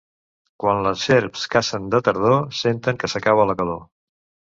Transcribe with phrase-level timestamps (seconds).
[0.61, 3.85] Quan les serps cacen de tardor, senten que s'acaba la calor.